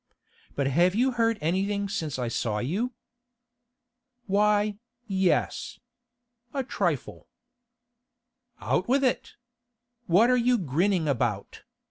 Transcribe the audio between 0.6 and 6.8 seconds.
have you heard anything since I saw you?' 'Why, yes. A